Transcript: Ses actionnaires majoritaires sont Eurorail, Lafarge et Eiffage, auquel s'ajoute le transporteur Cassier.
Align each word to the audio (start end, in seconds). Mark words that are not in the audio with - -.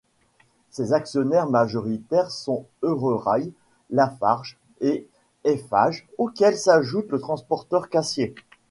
Ses 0.71 0.93
actionnaires 0.93 1.47
majoritaires 1.47 2.31
sont 2.31 2.65
Eurorail, 2.81 3.53
Lafarge 3.91 4.57
et 4.79 5.07
Eiffage, 5.43 6.07
auquel 6.17 6.57
s'ajoute 6.57 7.09
le 7.11 7.19
transporteur 7.19 7.87
Cassier. 7.87 8.33